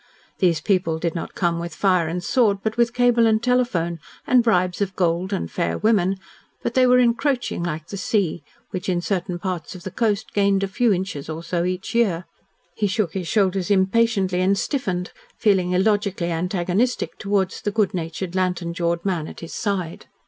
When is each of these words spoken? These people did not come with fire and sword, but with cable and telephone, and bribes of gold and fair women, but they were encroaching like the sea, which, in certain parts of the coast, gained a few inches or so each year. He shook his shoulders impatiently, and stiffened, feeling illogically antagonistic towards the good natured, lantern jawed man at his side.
These 0.39 0.61
people 0.61 0.97
did 0.97 1.13
not 1.13 1.35
come 1.35 1.59
with 1.59 1.75
fire 1.75 2.07
and 2.07 2.23
sword, 2.23 2.63
but 2.63 2.75
with 2.75 2.91
cable 2.91 3.27
and 3.27 3.37
telephone, 3.39 3.99
and 4.25 4.43
bribes 4.43 4.81
of 4.81 4.95
gold 4.95 5.31
and 5.31 5.51
fair 5.51 5.77
women, 5.77 6.15
but 6.63 6.73
they 6.73 6.87
were 6.87 6.97
encroaching 6.97 7.61
like 7.61 7.85
the 7.85 7.97
sea, 7.97 8.41
which, 8.71 8.89
in 8.89 9.01
certain 9.01 9.37
parts 9.37 9.75
of 9.75 9.83
the 9.83 9.91
coast, 9.91 10.33
gained 10.33 10.63
a 10.63 10.67
few 10.67 10.91
inches 10.91 11.29
or 11.29 11.43
so 11.43 11.65
each 11.65 11.93
year. 11.93 12.25
He 12.75 12.87
shook 12.87 13.13
his 13.13 13.27
shoulders 13.27 13.69
impatiently, 13.69 14.41
and 14.41 14.57
stiffened, 14.57 15.11
feeling 15.37 15.71
illogically 15.73 16.31
antagonistic 16.31 17.19
towards 17.19 17.61
the 17.61 17.69
good 17.69 17.93
natured, 17.93 18.33
lantern 18.33 18.73
jawed 18.73 19.05
man 19.05 19.27
at 19.27 19.41
his 19.41 19.53
side. 19.53 20.07